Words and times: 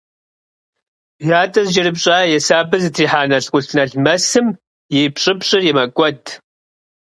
Ятӏэ 1.41 1.61
зыкӏэрыпщӏа 1.65 2.17
е 2.37 2.39
сабэ 2.45 2.77
зытрихьа 2.83 3.21
налкъутналмэсым 3.29 4.47
и 4.97 4.99
пщӏыпщӏыр 5.13 5.63
мэкӏуэд. 5.77 6.23